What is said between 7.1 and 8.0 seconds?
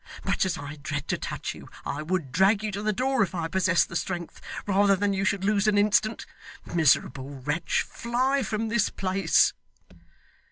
wretch!